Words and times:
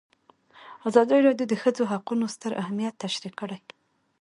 ازادي 0.87 1.17
راډیو 1.25 1.33
د 1.39 1.43
د 1.51 1.53
ښځو 1.61 1.83
حقونه 1.91 2.25
ستر 2.35 2.51
اهميت 2.61 2.93
تشریح 3.03 3.33
کړی. 3.41 3.59